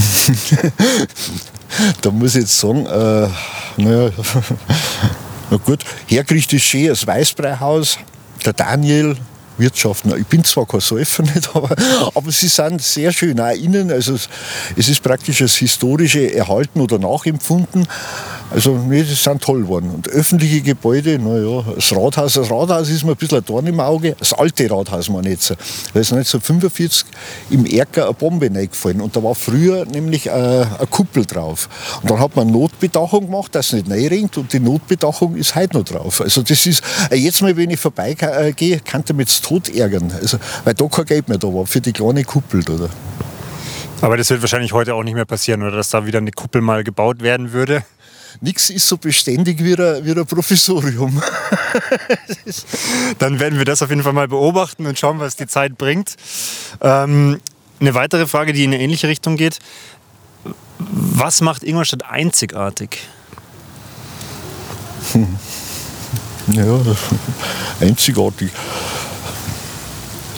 da 2.02 2.10
muss 2.10 2.34
ich 2.34 2.42
jetzt 2.42 2.58
sagen, 2.58 2.86
äh, 2.86 3.28
naja, 3.76 4.10
na 5.50 5.56
gut, 5.56 5.84
hergerichtet 6.06 6.58
ist 6.58 6.64
schön 6.64 6.88
das 6.88 7.06
Weißbreihaus, 7.06 7.98
der 8.44 8.52
Daniel, 8.52 9.16
Wirtschaften. 9.58 10.12
Ich 10.18 10.26
bin 10.26 10.44
zwar 10.44 10.66
kein 10.66 10.80
Säufer 10.80 11.22
nicht, 11.22 11.48
aber, 11.54 11.74
aber 12.14 12.30
sie 12.30 12.48
sind 12.48 12.82
sehr 12.82 13.12
schön 13.12 13.40
auch 13.40 13.50
innen. 13.50 13.90
Also 13.90 14.14
es 14.14 14.88
ist 14.88 15.02
praktisch 15.02 15.38
das 15.38 15.56
Historische 15.56 16.32
erhalten 16.32 16.80
oder 16.80 16.98
nachempfunden. 16.98 17.86
Also 18.54 18.76
nee, 18.76 19.02
das 19.02 19.24
sind 19.24 19.42
toll 19.42 19.62
geworden. 19.62 19.90
Und 19.90 20.08
öffentliche 20.08 20.60
Gebäude, 20.60 21.18
naja, 21.18 21.64
das 21.74 21.90
Rathaus, 21.90 22.34
das 22.34 22.48
Rathaus 22.52 22.88
ist 22.88 23.02
mir 23.02 23.10
ein 23.10 23.16
bisschen 23.16 23.38
ein 23.38 23.44
Dorn 23.44 23.66
im 23.66 23.80
Auge. 23.80 24.14
Das 24.16 24.32
alte 24.32 24.70
Rathaus 24.70 25.08
meine 25.08 25.26
ich 25.28 25.34
jetzt. 25.34 25.50
Da 25.50 26.00
ist 26.00 26.12
1945 26.12 27.04
im 27.50 27.66
Erker 27.66 28.04
eine 28.04 28.14
Bombe 28.14 28.46
reingefallen. 28.46 29.00
Und 29.00 29.16
da 29.16 29.22
war 29.24 29.34
früher 29.34 29.84
nämlich 29.86 30.30
eine, 30.30 30.68
eine 30.78 30.86
Kuppel 30.86 31.26
drauf. 31.26 31.68
Und 32.02 32.12
dann 32.12 32.20
hat 32.20 32.36
man 32.36 32.46
Notbedachung 32.46 33.26
gemacht, 33.26 33.52
dass 33.56 33.72
es 33.72 33.84
nicht 33.86 33.90
reinringt. 33.90 34.38
Und 34.38 34.52
die 34.52 34.60
Notbedachung 34.60 35.34
ist 35.34 35.56
heute 35.56 35.78
noch 35.78 35.84
drauf. 35.84 36.20
Also 36.20 36.42
das 36.42 36.64
ist, 36.64 36.80
äh, 37.10 37.16
jetzt 37.16 37.42
mal, 37.42 37.56
wenn 37.56 37.70
ich 37.70 37.80
vorbeigehe, 37.80 38.78
kann 38.78 39.04
der 39.04 39.16
mich 39.16 39.40
tot 39.40 39.68
ärgern. 39.68 40.12
Also, 40.20 40.38
weil 40.62 40.74
da 40.74 40.86
kein 40.86 41.06
Geld 41.06 41.28
mehr 41.28 41.38
da 41.38 41.48
war 41.48 41.66
für 41.66 41.80
die 41.80 41.92
kleine 41.92 42.22
Kuppel. 42.22 42.60
Oder? 42.70 42.88
Aber 44.00 44.16
das 44.16 44.30
wird 44.30 44.42
wahrscheinlich 44.42 44.72
heute 44.72 44.94
auch 44.94 45.02
nicht 45.02 45.14
mehr 45.14 45.24
passieren, 45.24 45.62
oder 45.62 45.76
dass 45.76 45.90
da 45.90 46.06
wieder 46.06 46.18
eine 46.18 46.30
Kuppel 46.30 46.60
mal 46.60 46.84
gebaut 46.84 47.20
werden 47.20 47.52
würde 47.52 47.82
nichts 48.40 48.70
ist 48.70 48.88
so 48.88 48.96
beständig 48.96 49.62
wie 49.62 49.74
ein, 49.74 50.04
wie 50.04 50.12
ein 50.12 50.26
Professorium. 50.26 51.22
Dann 53.18 53.40
werden 53.40 53.58
wir 53.58 53.64
das 53.64 53.82
auf 53.82 53.90
jeden 53.90 54.02
Fall 54.02 54.12
mal 54.12 54.28
beobachten 54.28 54.86
und 54.86 54.98
schauen, 54.98 55.20
was 55.20 55.36
die 55.36 55.46
Zeit 55.46 55.78
bringt. 55.78 56.16
Ähm, 56.80 57.40
eine 57.80 57.94
weitere 57.94 58.26
Frage, 58.26 58.52
die 58.52 58.64
in 58.64 58.72
eine 58.72 58.82
ähnliche 58.82 59.08
Richtung 59.08 59.36
geht. 59.36 59.58
Was 60.78 61.40
macht 61.40 61.62
Ingolstadt 61.62 62.04
einzigartig? 62.04 63.00
Hm. 65.12 65.38
Ja, 66.46 66.78
einzigartig 67.80 68.50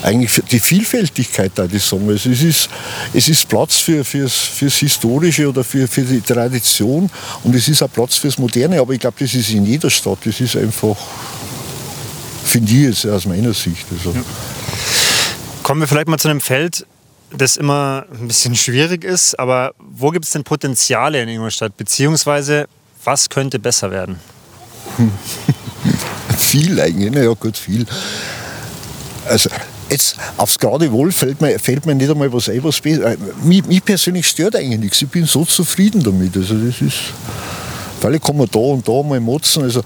eigentlich 0.07 0.41
die 0.53 0.61
Vielfältigkeit 0.61 1.51
da 1.57 1.67
die 1.67 1.79
sagen. 1.79 2.09
Also 2.09 2.31
es, 2.31 2.41
ist, 2.41 2.69
es 3.13 3.29
ist 3.29 3.49
Platz 3.49 3.81
für, 3.81 4.05
fürs, 4.05 4.35
fürs 4.35 4.77
Historische 4.77 5.49
oder 5.49 5.65
für, 5.65 5.89
für 5.89 6.03
die 6.03 6.21
Tradition 6.21 7.11
und 7.43 7.55
es 7.57 7.67
ist 7.67 7.83
auch 7.83 7.91
Platz 7.91 8.17
fürs 8.17 8.39
Moderne, 8.39 8.81
aber 8.81 8.93
ich 8.93 9.01
glaube, 9.01 9.17
das 9.19 9.35
ist 9.35 9.51
in 9.51 9.67
jeder 9.67 9.91
Stadt. 9.91 10.19
Das 10.25 10.41
ist 10.41 10.57
einfach, 10.57 10.97
finde 12.45 12.71
ich 12.71 12.83
jetzt 12.83 13.07
aus 13.07 13.27
meiner 13.27 13.53
Sicht. 13.53 13.85
Also. 13.91 14.13
Ja. 14.13 14.23
Kommen 15.65 15.81
wir 15.81 15.89
vielleicht 15.89 16.07
mal 16.07 16.19
zu 16.19 16.29
einem 16.29 16.41
Feld, 16.41 16.87
das 17.37 17.57
immer 17.57 18.07
ein 18.13 18.29
bisschen 18.29 18.55
schwierig 18.55 19.03
ist, 19.03 19.37
aber 19.41 19.75
wo 19.79 20.11
gibt 20.11 20.25
es 20.25 20.31
denn 20.31 20.45
Potenziale 20.45 21.21
in 21.21 21.29
Ingolstadt, 21.29 21.77
beziehungsweise 21.77 22.69
was 23.03 23.29
könnte 23.29 23.59
besser 23.59 23.91
werden? 23.91 24.21
viel 26.39 26.81
eigentlich, 26.81 27.11
naja 27.11 27.33
gut, 27.33 27.57
viel. 27.57 27.85
Also 29.29 29.51
Jetzt 29.91 30.17
aufs 30.37 30.59
gerade 30.59 30.91
Wohl 30.91 31.13
fällt 31.13 31.41
mir, 31.41 31.59
fällt 31.59 31.87
mir 31.87 31.95
nicht 31.95 32.11
einmal 32.11 32.33
was 32.33 32.49
ein, 32.49 32.63
was 32.65 32.81
besser. 32.81 33.13
Äh, 33.13 33.17
mich, 33.43 33.65
mich 33.67 33.85
persönlich 33.85 34.27
stört 34.27 34.57
eigentlich 34.57 34.81
nichts. 34.81 35.03
Ich 35.03 35.09
bin 35.09 35.25
so 35.27 35.45
zufrieden 35.45 36.03
damit. 36.03 36.37
Also 36.37 36.55
das 36.55 36.81
ist. 36.81 37.13
Vielleicht 38.01 38.25
kann 38.25 38.37
man 38.37 38.49
da 38.51 38.59
und 38.59 38.87
da 38.87 39.03
mal 39.03 39.21
motzen. 39.21 39.63
Also, 39.63 39.83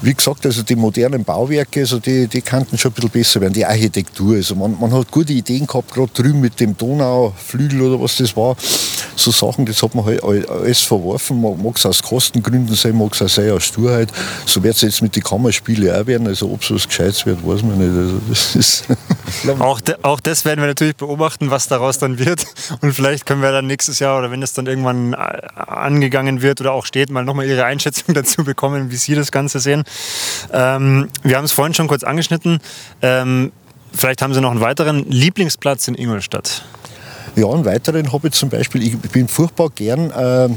wie 0.00 0.14
gesagt, 0.14 0.44
also 0.46 0.62
die 0.62 0.74
modernen 0.74 1.24
Bauwerke, 1.24 1.80
also 1.80 2.00
die, 2.00 2.26
die 2.26 2.42
könnten 2.42 2.76
schon 2.76 2.90
ein 2.90 2.94
bisschen 2.94 3.10
besser 3.10 3.40
werden. 3.40 3.52
Die 3.52 3.64
Architektur, 3.64 4.36
also 4.36 4.54
man, 4.56 4.76
man 4.80 4.92
hat 4.92 5.10
gute 5.10 5.32
Ideen 5.32 5.66
gehabt, 5.66 5.92
gerade 5.92 6.10
drüben 6.12 6.40
mit 6.40 6.58
dem 6.58 6.76
Donauflügel 6.76 7.82
oder 7.82 8.02
was 8.02 8.16
das 8.16 8.36
war. 8.36 8.56
So 9.16 9.30
Sachen, 9.30 9.66
das 9.66 9.82
hat 9.82 9.94
man 9.94 10.04
halt 10.04 10.22
alles 10.22 10.80
verworfen. 10.80 11.40
Mag 11.40 11.76
es 11.76 11.86
aus 11.86 12.02
Kostengründen 12.02 12.74
sein, 12.74 12.96
mag 12.96 13.14
es 13.14 13.22
auch 13.22 13.28
sein 13.28 13.50
aus 13.50 13.64
Sturheit. 13.64 14.08
So 14.46 14.62
wird 14.62 14.76
es 14.76 14.82
jetzt 14.82 15.02
mit 15.02 15.14
den 15.16 15.22
Kammerspielen 15.22 15.94
auch 15.94 16.06
werden. 16.06 16.26
Also 16.26 16.50
ob 16.50 16.62
es 16.62 16.72
was 16.72 16.88
Gescheites 16.88 17.26
wird, 17.26 17.46
weiß 17.46 17.62
man 17.62 17.78
nicht. 17.78 17.96
Also, 17.96 18.20
das 18.28 18.56
ist 18.56 18.84
auch, 19.60 19.80
de, 19.80 19.96
auch 20.02 20.20
das 20.20 20.44
werden 20.44 20.60
wir 20.60 20.68
natürlich 20.68 20.96
beobachten, 20.96 21.50
was 21.50 21.68
daraus 21.68 21.98
dann 21.98 22.18
wird. 22.18 22.44
Und 22.80 22.92
vielleicht 22.92 23.26
können 23.26 23.42
wir 23.42 23.52
dann 23.52 23.66
nächstes 23.66 23.98
Jahr 23.98 24.18
oder 24.18 24.30
wenn 24.30 24.42
es 24.42 24.52
dann 24.52 24.66
irgendwann 24.66 25.12
äh, 25.12 25.16
angegangen 25.56 26.42
wird 26.42 26.60
oder 26.60 26.72
auch 26.72 26.86
steht, 26.86 27.10
mal 27.10 27.24
nochmal 27.24 27.46
Ihre 27.46 27.64
Einschätzung 27.64 28.14
dazu 28.14 28.44
bekommen, 28.44 28.90
wie 28.90 28.96
Sie 28.96 29.14
das 29.14 29.32
Ganze 29.32 29.60
sehen. 29.60 29.84
Ähm, 30.52 31.08
wir 31.22 31.36
haben 31.36 31.44
es 31.44 31.52
vorhin 31.52 31.74
schon 31.74 31.88
kurz 31.88 32.04
angeschnitten. 32.04 32.60
Ähm, 33.02 33.52
vielleicht 33.92 34.22
haben 34.22 34.34
Sie 34.34 34.40
noch 34.40 34.50
einen 34.50 34.60
weiteren 34.60 35.10
Lieblingsplatz 35.10 35.88
in 35.88 35.94
Ingolstadt. 35.94 36.64
Ja, 37.34 37.48
einen 37.48 37.64
weiteren 37.64 38.12
habe 38.12 38.28
ich 38.28 38.34
zum 38.34 38.50
Beispiel, 38.50 38.82
ich 38.82 38.98
bin 38.98 39.26
furchtbar 39.26 39.70
gern 39.74 40.10
äh, 40.10 40.48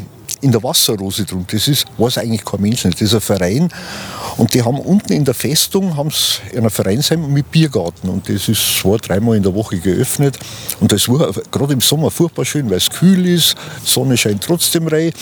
in 0.41 0.51
der 0.51 0.61
Wasserrose 0.61 1.23
drum. 1.23 1.45
Das 1.49 1.69
ist, 1.69 1.85
weiß 1.97 2.17
eigentlich 2.17 2.43
kein 2.43 2.61
Mensch 2.61 2.83
nicht. 2.83 2.99
Das 2.99 3.07
ist 3.07 3.15
ein 3.15 3.21
Verein 3.21 3.69
und 4.37 4.53
die 4.53 4.61
haben 4.61 4.79
unten 4.79 5.13
in 5.13 5.23
der 5.23 5.33
Festung 5.33 5.95
haben's 5.95 6.41
einen 6.53 6.69
Vereinsheim 6.69 7.31
mit 7.31 7.49
Biergarten 7.49 8.09
und 8.09 8.27
das 8.27 8.49
ist 8.49 8.77
zwei, 8.77 8.97
dreimal 8.97 9.37
in 9.37 9.43
der 9.43 9.53
Woche 9.53 9.79
geöffnet 9.79 10.37
und 10.81 10.91
das 10.91 11.07
war 11.07 11.31
gerade 11.49 11.73
im 11.73 11.81
Sommer 11.81 12.11
furchtbar 12.11 12.43
schön, 12.43 12.69
weil 12.69 12.77
es 12.77 12.89
kühl 12.89 13.25
ist, 13.25 13.55
Sonne 13.83 14.17
scheint 14.17 14.43
trotzdem 14.43 14.87
rein 14.87 15.13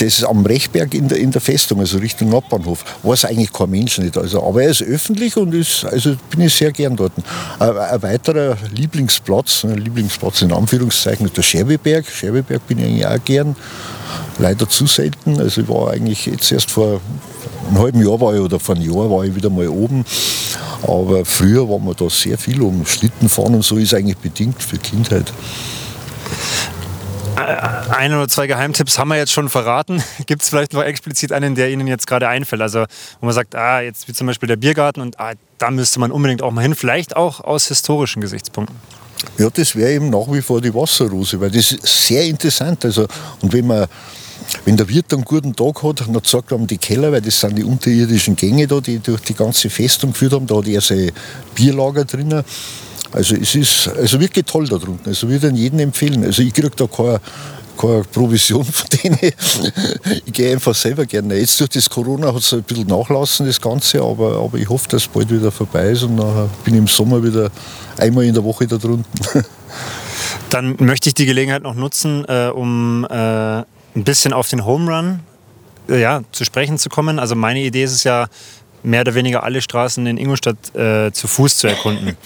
das 0.00 0.18
ist 0.18 0.24
am 0.24 0.46
Rechberg 0.46 0.94
in 0.94 1.08
der, 1.08 1.18
in 1.18 1.30
der 1.30 1.40
Festung, 1.40 1.80
also 1.80 1.98
Richtung 1.98 2.30
Nordbahnhof. 2.30 2.84
Weiß 3.02 3.26
eigentlich 3.26 3.52
kein 3.52 3.70
Mensch 3.70 3.98
nicht. 3.98 4.16
Also, 4.16 4.42
aber 4.42 4.62
er 4.62 4.70
ist 4.70 4.82
öffentlich 4.82 5.36
und 5.36 5.54
ist, 5.54 5.84
also 5.84 6.16
bin 6.30 6.40
ich 6.40 6.54
sehr 6.54 6.72
gern 6.72 6.96
dort. 6.96 7.12
Ein, 7.58 7.76
ein 7.76 8.02
weiterer 8.02 8.56
Lieblingsplatz, 8.74 9.64
ein 9.64 9.76
Lieblingsplatz 9.76 10.42
in 10.42 10.52
Anführungszeichen, 10.52 11.26
ist 11.26 11.36
der 11.36 11.42
Scherbeberg. 11.42 12.06
Scherbeberg 12.06 12.66
bin 12.66 12.78
ich 12.78 12.84
eigentlich 12.86 13.06
auch 13.06 13.24
gern. 13.24 13.56
Leider 14.38 14.68
zu 14.68 14.86
selten. 14.86 15.38
Also 15.38 15.60
ich 15.60 15.68
war 15.68 15.90
eigentlich 15.90 16.26
jetzt 16.26 16.50
erst 16.50 16.70
vor 16.70 17.00
einem 17.68 17.78
halben 17.78 18.02
Jahr 18.02 18.20
war 18.20 18.34
ich, 18.34 18.40
oder 18.40 18.58
vor 18.58 18.74
einem 18.74 18.90
Jahr 18.90 19.10
war 19.10 19.24
ich 19.24 19.34
wieder 19.34 19.50
mal 19.50 19.68
oben. 19.68 20.04
Aber 20.82 21.26
früher 21.26 21.68
war 21.68 21.78
man 21.78 21.94
da 21.94 22.08
sehr 22.08 22.38
viel 22.38 22.62
um. 22.62 22.86
Schlittenfahren 22.86 23.54
und 23.54 23.64
so 23.64 23.76
ist 23.76 23.92
eigentlich 23.92 24.16
bedingt 24.16 24.62
für 24.62 24.78
Kindheit. 24.78 25.30
Ein 27.40 28.14
oder 28.14 28.28
zwei 28.28 28.46
Geheimtipps 28.46 28.98
haben 28.98 29.08
wir 29.08 29.16
jetzt 29.16 29.32
schon 29.32 29.48
verraten. 29.48 30.02
Gibt 30.26 30.42
es 30.42 30.48
vielleicht 30.48 30.72
noch 30.72 30.82
explizit 30.82 31.32
einen, 31.32 31.54
der 31.54 31.70
Ihnen 31.70 31.86
jetzt 31.86 32.06
gerade 32.06 32.28
einfällt? 32.28 32.62
Also, 32.62 32.84
wo 33.20 33.26
man 33.26 33.34
sagt, 33.34 33.54
ah, 33.54 33.80
jetzt 33.80 34.08
wie 34.08 34.12
zum 34.12 34.26
Beispiel 34.26 34.46
der 34.46 34.56
Biergarten 34.56 35.00
und 35.00 35.18
ah, 35.20 35.32
da 35.58 35.70
müsste 35.70 36.00
man 36.00 36.10
unbedingt 36.10 36.42
auch 36.42 36.50
mal 36.50 36.62
hin, 36.62 36.74
vielleicht 36.74 37.16
auch 37.16 37.40
aus 37.40 37.68
historischen 37.68 38.20
Gesichtspunkten. 38.20 38.76
Ja, 39.38 39.50
das 39.50 39.76
wäre 39.76 39.92
eben 39.92 40.10
nach 40.10 40.30
wie 40.30 40.40
vor 40.40 40.60
die 40.60 40.74
Wasserrose, 40.74 41.40
weil 41.40 41.50
das 41.50 41.72
ist 41.72 42.06
sehr 42.06 42.24
interessant. 42.24 42.84
Also, 42.84 43.06
und 43.42 43.52
wenn 43.52 43.66
man 43.66 43.86
wenn 44.64 44.76
der 44.76 44.88
Wirt 44.88 45.12
einen 45.12 45.24
guten 45.24 45.54
Tag 45.54 45.82
hat, 45.82 46.00
dann 46.00 46.24
zeigt 46.24 46.50
er 46.50 46.58
ihm 46.58 46.66
die 46.66 46.78
Keller, 46.78 47.12
weil 47.12 47.20
das 47.20 47.38
sind 47.38 47.56
die 47.56 47.64
unterirdischen 47.64 48.36
Gänge 48.36 48.66
da, 48.66 48.80
die 48.80 48.98
durch 48.98 49.20
die 49.20 49.34
ganze 49.34 49.70
Festung 49.70 50.12
geführt 50.12 50.32
haben. 50.32 50.46
Da 50.46 50.56
hat 50.56 50.66
er 50.66 50.80
sein 50.80 51.12
Bierlager 51.54 52.04
drinnen. 52.04 52.42
Also 53.12 53.34
es 53.34 53.54
ist 53.54 53.88
also 53.88 54.20
wirklich 54.20 54.46
toll 54.46 54.66
da 54.68 54.76
drunten. 54.76 55.08
Also 55.08 55.28
würde 55.28 55.48
ich 55.48 55.54
jedem 55.54 55.80
empfehlen. 55.80 56.24
Also 56.24 56.42
ich 56.42 56.52
kriege 56.52 56.70
da 56.70 56.86
keine, 56.86 57.20
keine 57.76 58.04
Provision 58.04 58.64
von 58.64 58.88
denen. 59.02 59.18
ich 60.24 60.32
gehe 60.32 60.52
einfach 60.52 60.74
selber 60.74 61.06
gerne. 61.06 61.34
Jetzt 61.36 61.58
durch 61.60 61.70
das 61.70 61.90
Corona 61.90 62.28
hat 62.32 62.42
es 62.42 62.52
ein 62.52 62.62
bisschen 62.62 62.86
nachlassen, 62.86 63.46
das 63.46 63.60
Ganze, 63.60 64.00
aber, 64.02 64.36
aber 64.36 64.58
ich 64.58 64.68
hoffe, 64.68 64.88
dass 64.90 65.02
es 65.02 65.08
bald 65.08 65.30
wieder 65.30 65.50
vorbei 65.50 65.90
ist 65.90 66.04
und 66.04 66.16
dann 66.16 66.48
bin 66.64 66.74
ich 66.74 66.80
im 66.80 66.86
Sommer 66.86 67.22
wieder 67.22 67.50
einmal 67.98 68.24
in 68.24 68.34
der 68.34 68.44
Woche 68.44 68.66
da 68.66 68.76
drunten. 68.76 69.04
Dann 70.50 70.76
möchte 70.78 71.08
ich 71.08 71.14
die 71.14 71.26
Gelegenheit 71.26 71.62
noch 71.62 71.74
nutzen, 71.74 72.24
äh, 72.28 72.50
um 72.52 73.06
äh, 73.08 73.14
ein 73.14 73.64
bisschen 73.94 74.32
auf 74.32 74.48
den 74.48 74.64
Home 74.64 74.90
Run 74.90 75.20
äh, 75.88 76.00
ja, 76.00 76.22
zu 76.32 76.44
sprechen 76.44 76.78
zu 76.78 76.88
kommen. 76.88 77.18
Also 77.18 77.34
meine 77.34 77.60
Idee 77.60 77.84
ist 77.84 77.92
es 77.92 78.04
ja, 78.04 78.26
mehr 78.82 79.02
oder 79.02 79.14
weniger 79.14 79.42
alle 79.42 79.60
Straßen 79.60 80.06
in 80.06 80.16
Ingolstadt 80.16 80.74
äh, 80.74 81.12
zu 81.12 81.28
Fuß 81.28 81.58
zu 81.58 81.66
erkunden. 81.66 82.16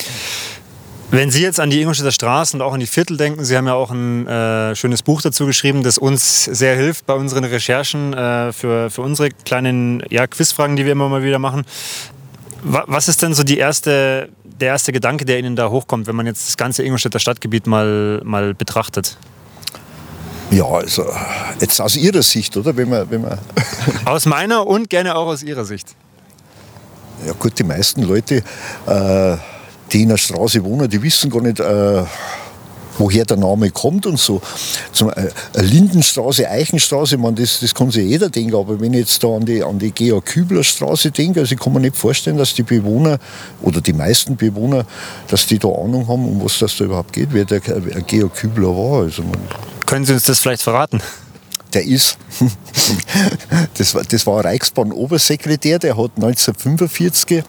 Wenn 1.10 1.30
Sie 1.30 1.42
jetzt 1.42 1.60
an 1.60 1.70
die 1.70 1.80
Ingolstädter 1.80 2.10
Straßen 2.10 2.60
und 2.60 2.66
auch 2.66 2.72
an 2.72 2.80
die 2.80 2.86
Viertel 2.86 3.16
denken, 3.16 3.44
Sie 3.44 3.56
haben 3.56 3.66
ja 3.66 3.74
auch 3.74 3.90
ein 3.90 4.26
äh, 4.26 4.74
schönes 4.74 5.02
Buch 5.02 5.22
dazu 5.22 5.46
geschrieben, 5.46 5.82
das 5.82 5.98
uns 5.98 6.44
sehr 6.44 6.74
hilft 6.76 7.06
bei 7.06 7.14
unseren 7.14 7.44
Recherchen 7.44 8.12
äh, 8.14 8.52
für, 8.52 8.90
für 8.90 9.02
unsere 9.02 9.30
kleinen 9.30 10.02
ja, 10.10 10.26
Quizfragen, 10.26 10.76
die 10.76 10.84
wir 10.84 10.92
immer 10.92 11.08
mal 11.08 11.22
wieder 11.22 11.38
machen. 11.38 11.64
Was 12.62 13.08
ist 13.08 13.22
denn 13.22 13.34
so 13.34 13.42
die 13.42 13.58
erste, 13.58 14.30
der 14.42 14.68
erste 14.68 14.90
Gedanke, 14.90 15.24
der 15.24 15.38
Ihnen 15.38 15.54
da 15.54 15.68
hochkommt, 15.68 16.06
wenn 16.06 16.16
man 16.16 16.26
jetzt 16.26 16.48
das 16.48 16.56
ganze 16.56 16.82
Ingolstädter 16.82 17.18
Stadtgebiet 17.18 17.66
mal, 17.66 18.22
mal 18.24 18.54
betrachtet? 18.54 19.18
Ja, 20.50 20.64
also 20.64 21.04
jetzt 21.60 21.80
aus 21.80 21.96
Ihrer 21.96 22.22
Sicht, 22.22 22.56
oder? 22.56 22.76
Wenn 22.76 22.88
man, 22.88 23.10
wenn 23.10 23.22
man 23.22 23.38
aus 24.04 24.24
meiner 24.26 24.66
und 24.66 24.88
gerne 24.88 25.14
auch 25.14 25.26
aus 25.26 25.42
Ihrer 25.42 25.64
Sicht. 25.64 25.94
Ja 27.26 27.32
gut, 27.32 27.58
die 27.58 27.64
meisten 27.64 28.02
Leute, 28.02 28.42
äh, 28.86 29.36
die 29.92 30.02
in 30.02 30.08
der 30.08 30.16
Straße 30.16 30.64
wohnen, 30.64 30.88
die 30.88 31.02
wissen 31.02 31.30
gar 31.30 31.42
nicht, 31.42 31.60
äh, 31.60 32.04
woher 32.98 33.24
der 33.24 33.36
Name 33.36 33.70
kommt 33.70 34.06
und 34.06 34.18
so. 34.18 34.40
Zum, 34.92 35.10
äh, 35.10 35.30
Lindenstraße, 35.54 36.48
Eichenstraße, 36.48 37.16
man, 37.18 37.34
das, 37.34 37.60
das 37.60 37.74
kann 37.74 37.90
sich 37.90 38.06
jeder 38.06 38.28
denken, 38.28 38.54
aber 38.54 38.80
wenn 38.80 38.92
ich 38.94 39.00
jetzt 39.00 39.22
da 39.22 39.28
an 39.28 39.44
die, 39.44 39.62
an 39.62 39.78
die 39.78 39.90
Georg 39.90 40.26
Kübler 40.26 40.62
Straße 40.62 41.10
denke, 41.10 41.40
also 41.40 41.54
ich 41.54 41.60
kann 41.60 41.72
mir 41.72 41.80
nicht 41.80 41.96
vorstellen, 41.96 42.36
dass 42.36 42.54
die 42.54 42.62
Bewohner 42.62 43.18
oder 43.62 43.80
die 43.80 43.92
meisten 43.92 44.36
Bewohner, 44.36 44.86
dass 45.28 45.46
die 45.46 45.58
da 45.58 45.68
Ahnung 45.68 46.06
haben, 46.08 46.26
um 46.26 46.44
was 46.44 46.58
das 46.58 46.76
da 46.76 46.84
überhaupt 46.84 47.12
geht, 47.12 47.28
wer 47.32 47.44
der 47.44 47.60
wer 47.64 48.00
Georg 48.02 48.34
Kübler 48.34 48.68
war. 48.68 49.02
Also 49.02 49.22
man, 49.22 49.38
Können 49.86 50.04
Sie 50.04 50.12
uns 50.12 50.24
das 50.24 50.38
vielleicht 50.38 50.62
verraten? 50.62 51.00
der 51.74 51.84
ist, 51.84 52.18
das 53.76 53.94
war, 53.94 54.04
das 54.04 54.26
war 54.26 54.44
Reichsbahn-Obersekretär, 54.44 55.80
der 55.80 55.96
hat 55.96 56.12
1945 56.16 57.42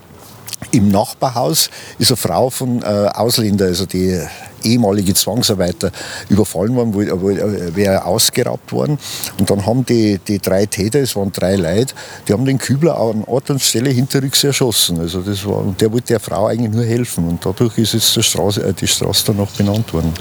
im 0.72 0.90
Nachbarhaus 0.90 1.70
ist 2.00 2.12
eine 2.12 2.18
Frau 2.18 2.50
von 2.50 2.82
äh, 2.82 2.86
Ausländer, 2.86 3.66
also 3.66 3.86
die 3.86 4.20
ehemalige 4.66 5.14
Zwangsarbeiter 5.14 5.92
überfallen 6.30 6.76
worden, 6.76 6.94
wo, 6.94 7.30
äh, 7.30 7.76
wäre 7.76 8.06
ausgeraubt 8.06 8.72
worden. 8.72 8.98
Und 9.40 9.50
dann 9.50 9.66
haben 9.66 9.86
die, 9.86 10.20
die 10.28 10.40
drei 10.40 10.66
Täter, 10.66 11.00
es 11.00 11.16
waren 11.16 11.32
drei 11.32 11.56
Leute, 11.56 11.94
die 12.28 12.34
haben 12.34 12.46
den 12.46 12.58
Kübler 12.58 12.98
an 12.98 13.24
Ort 13.26 13.50
und 13.50 13.62
Stelle 13.62 13.90
hinterrücks 13.90 14.44
erschossen. 14.44 15.00
Also 15.00 15.22
das 15.22 15.46
war, 15.46 15.58
und 15.58 15.80
der 15.80 15.92
wollte 15.92 16.08
der 16.08 16.20
Frau 16.20 16.48
eigentlich 16.48 16.72
nur 16.72 16.86
helfen. 16.86 17.28
Und 17.28 17.46
dadurch 17.46 17.78
ist 17.78 17.94
jetzt 17.94 18.16
die 18.16 18.24
Straße, 18.24 18.64
äh, 18.64 18.74
die 18.74 18.88
Straße 18.88 19.28
dann 19.28 19.38
noch 19.38 19.52
benannt 19.52 19.94
worden. 19.94 20.14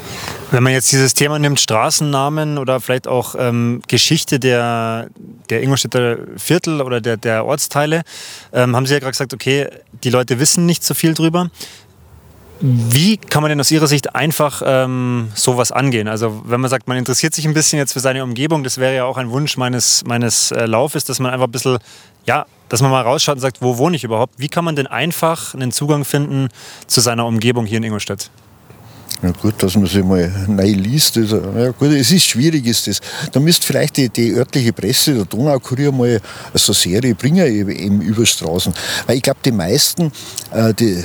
Wenn 0.50 0.62
man 0.62 0.72
jetzt 0.72 0.92
dieses 0.92 1.14
Thema 1.14 1.38
nimmt, 1.38 1.58
Straßennamen 1.60 2.58
oder 2.58 2.80
vielleicht 2.80 3.08
auch 3.08 3.34
ähm, 3.36 3.82
Geschichte 3.88 4.38
der, 4.38 5.08
der 5.50 5.62
Ingolstädter 5.62 6.18
Viertel 6.36 6.80
oder 6.80 7.00
der, 7.00 7.16
der 7.16 7.44
Ortsteile, 7.44 8.02
ähm, 8.52 8.76
haben 8.76 8.86
Sie 8.86 8.92
ja 8.92 9.00
gerade 9.00 9.12
gesagt, 9.12 9.34
okay, 9.34 9.68
die 10.04 10.10
Leute 10.10 10.38
wissen 10.38 10.66
nicht 10.66 10.84
so 10.84 10.94
viel 10.94 11.14
drüber. 11.14 11.50
Wie 12.66 13.18
kann 13.18 13.42
man 13.42 13.50
denn 13.50 13.60
aus 13.60 13.70
Ihrer 13.70 13.86
Sicht 13.86 14.14
einfach 14.14 14.62
ähm, 14.64 15.28
sowas 15.34 15.70
angehen? 15.70 16.08
Also 16.08 16.40
wenn 16.46 16.62
man 16.62 16.70
sagt, 16.70 16.88
man 16.88 16.96
interessiert 16.96 17.34
sich 17.34 17.46
ein 17.46 17.52
bisschen 17.52 17.78
jetzt 17.78 17.92
für 17.92 18.00
seine 18.00 18.24
Umgebung, 18.24 18.64
das 18.64 18.78
wäre 18.78 18.96
ja 18.96 19.04
auch 19.04 19.18
ein 19.18 19.30
Wunsch 19.30 19.58
meines, 19.58 20.02
meines 20.06 20.50
äh, 20.50 20.64
Laufes, 20.64 21.04
dass 21.04 21.20
man 21.20 21.30
einfach 21.30 21.46
ein 21.46 21.52
bisschen, 21.52 21.76
ja, 22.24 22.46
dass 22.70 22.80
man 22.80 22.90
mal 22.90 23.02
rausschaut 23.02 23.34
und 23.34 23.42
sagt, 23.42 23.60
wo 23.60 23.76
wohne 23.76 23.96
ich 23.96 24.04
überhaupt? 24.04 24.36
Wie 24.38 24.48
kann 24.48 24.64
man 24.64 24.76
denn 24.76 24.86
einfach 24.86 25.52
einen 25.52 25.72
Zugang 25.72 26.06
finden 26.06 26.48
zu 26.86 27.02
seiner 27.02 27.26
Umgebung 27.26 27.66
hier 27.66 27.76
in 27.76 27.84
Ingolstadt? 27.84 28.30
Ja 29.24 29.30
gut, 29.30 29.54
dass 29.62 29.74
man 29.74 29.86
sich 29.86 30.04
mal 30.04 30.30
neu 30.48 30.70
liest. 30.72 31.16
Also, 31.16 31.40
ja 31.56 31.70
gut, 31.70 31.88
es 31.92 32.12
ist 32.12 32.26
schwierig, 32.26 32.66
ist 32.66 32.86
das. 32.86 33.00
Da 33.32 33.40
müsste 33.40 33.66
vielleicht 33.66 33.96
die, 33.96 34.10
die 34.10 34.34
örtliche 34.34 34.74
Presse, 34.74 35.14
der 35.14 35.24
Donaukurier, 35.24 35.92
mal 35.92 36.20
so 36.52 36.72
eine 36.72 36.78
Serie 36.78 37.14
bringen 37.14 37.46
eben 37.46 38.02
über 38.02 38.26
Straßen. 38.26 38.74
Weil 39.06 39.16
ich 39.16 39.22
glaube, 39.22 39.38
die 39.42 39.50
meisten, 39.50 40.12
äh, 40.52 40.74
die, 40.74 41.02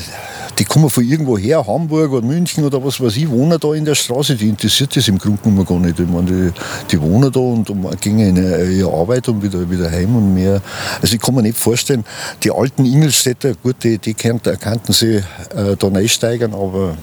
die 0.57 0.65
kommen 0.65 0.89
von 0.89 1.05
irgendwo 1.05 1.37
her, 1.37 1.65
Hamburg 1.65 2.11
oder 2.11 2.27
München 2.27 2.65
oder 2.65 2.83
was 2.83 2.99
weiß 2.99 3.15
ich, 3.15 3.29
wohnen 3.29 3.57
da 3.57 3.73
in 3.73 3.85
der 3.85 3.95
Straße, 3.95 4.35
die 4.35 4.49
interessiert 4.49 4.97
das 4.97 5.07
im 5.07 5.17
Grunde 5.17 5.41
genommen 5.41 5.65
gar 5.65 5.79
nicht. 5.79 5.97
Ich 5.97 6.09
meine, 6.09 6.25
die, 6.29 6.51
die 6.91 7.01
wohnen 7.01 7.31
da 7.31 7.39
und, 7.39 7.69
und 7.69 8.01
gehen 8.01 8.19
in 8.19 8.35
ihre 8.35 8.91
Arbeit 8.91 9.29
und 9.29 9.41
wieder, 9.41 9.69
wieder 9.69 9.89
heim 9.89 10.13
und 10.17 10.33
mehr. 10.33 10.61
Also 11.01 11.15
ich 11.15 11.21
kann 11.21 11.35
mir 11.35 11.41
nicht 11.41 11.57
vorstellen, 11.57 12.03
die 12.43 12.51
alten 12.51 12.83
Ingolstädter, 12.83 13.53
gut, 13.63 13.77
die, 13.81 13.97
die 13.97 14.13
könnten 14.13 14.91
sie 14.91 15.23
äh, 15.55 15.77
da 15.79 15.87
einsteigen, 15.87 16.53
aber 16.53 16.97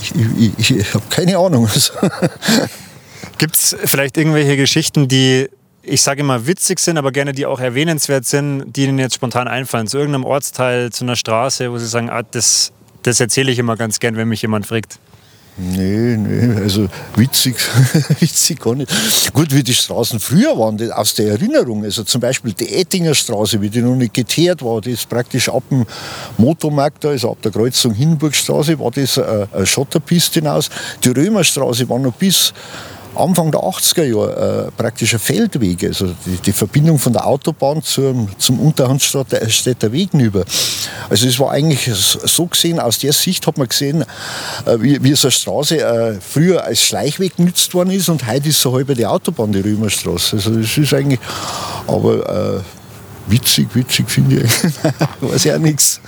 ich, 0.00 0.12
ich, 0.58 0.76
ich 0.76 0.94
habe 0.94 1.04
keine 1.10 1.38
Ahnung. 1.38 1.68
Gibt 3.38 3.56
es 3.56 3.76
vielleicht 3.84 4.16
irgendwelche 4.16 4.56
Geschichten, 4.56 5.08
die 5.08 5.48
ich 5.88 6.02
sage 6.02 6.20
immer 6.20 6.46
witzig 6.46 6.80
sind, 6.80 6.98
aber 6.98 7.12
gerne 7.12 7.32
die 7.32 7.46
auch 7.46 7.60
erwähnenswert 7.60 8.24
sind, 8.24 8.74
die 8.74 8.84
Ihnen 8.84 8.98
jetzt 8.98 9.14
spontan 9.14 9.46
einfallen? 9.46 9.86
Zu 9.86 9.98
irgendeinem 9.98 10.24
Ortsteil, 10.24 10.90
zu 10.90 11.04
einer 11.04 11.14
Straße, 11.14 11.70
wo 11.70 11.78
Sie 11.78 11.86
sagen, 11.86 12.10
ah, 12.10 12.22
das, 12.22 12.72
das 13.02 13.20
erzähle 13.20 13.52
ich 13.52 13.58
immer 13.58 13.76
ganz 13.76 14.00
gern, 14.00 14.16
wenn 14.16 14.28
mich 14.28 14.42
jemand 14.42 14.66
fragt. 14.66 14.98
Nee, 15.58 16.18
nee, 16.18 16.60
also 16.60 16.86
witzig, 17.14 17.56
witzig 18.20 18.60
gar 18.60 18.74
nicht. 18.74 18.92
Gut, 19.32 19.54
wie 19.54 19.62
die 19.62 19.72
Straßen 19.72 20.20
früher 20.20 20.58
waren, 20.58 20.92
aus 20.92 21.14
der 21.14 21.28
Erinnerung, 21.28 21.82
also 21.82 22.04
zum 22.04 22.20
Beispiel 22.20 22.52
die 22.52 22.74
Ettinger 22.74 23.14
Straße, 23.14 23.58
wie 23.62 23.70
die 23.70 23.80
noch 23.80 23.96
nicht 23.96 24.12
geteert 24.12 24.62
war, 24.62 24.82
die 24.82 24.90
ist 24.90 25.08
praktisch 25.08 25.48
ab 25.48 25.62
dem 25.70 25.86
Motormarkt 26.36 27.04
da, 27.04 27.08
also 27.08 27.30
ab 27.30 27.38
der 27.42 27.52
Kreuzung 27.52 27.94
Hindenburgstraße, 27.94 28.78
war 28.78 28.90
das 28.90 29.18
eine 29.18 29.66
Schotterpiste 29.66 30.40
hinaus. 30.40 30.68
Die 31.02 31.08
Römerstraße 31.08 31.88
war 31.88 32.00
noch 32.00 32.12
bis 32.12 32.52
Anfang 33.16 33.50
der 33.50 33.60
80er 33.60 34.04
Jahre 34.04 34.66
äh, 34.66 34.70
praktisch 34.70 35.14
ein 35.14 35.20
Feldweg, 35.20 35.84
also 35.84 36.14
die, 36.24 36.36
die, 36.44 36.52
Verbindung 36.52 36.98
von 36.98 37.12
der 37.12 37.26
Autobahn 37.26 37.82
zum, 37.82 38.28
zum 38.38 38.60
Unterhandstädter 38.60 39.92
Weg 39.92 40.14
über. 40.14 40.44
Also 41.08 41.26
es 41.26 41.38
war 41.38 41.50
eigentlich 41.50 41.90
so 41.92 42.46
gesehen, 42.46 42.78
aus 42.80 42.98
der 42.98 43.12
Sicht 43.12 43.46
hat 43.46 43.58
man 43.58 43.68
gesehen, 43.68 44.02
äh, 44.64 44.76
wie, 44.78 45.02
wie 45.02 45.14
so 45.14 45.28
eine 45.28 45.32
Straße 45.32 45.78
äh, 45.78 46.20
früher 46.20 46.64
als 46.64 46.80
Schleichweg 46.80 47.36
genutzt 47.36 47.72
worden 47.74 47.90
ist 47.90 48.08
und 48.08 48.26
heute 48.26 48.48
ist 48.48 48.60
so 48.60 48.72
halb 48.72 48.94
die 48.94 49.06
Autobahn, 49.06 49.52
die 49.52 49.60
Römerstraße. 49.60 50.36
Also 50.36 50.50
das 50.50 50.76
ist 50.76 50.94
eigentlich, 50.94 51.20
aber 51.86 52.58
äh, 52.58 52.60
witzig, 53.30 53.68
witzig 53.74 54.08
finde 54.08 54.42
ich, 54.42 54.50
weiß 55.20 55.44
ja 55.44 55.58
nichts. 55.58 56.00